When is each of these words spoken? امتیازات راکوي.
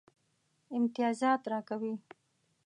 امتیازات 0.77 1.41
راکوي. 1.51 1.93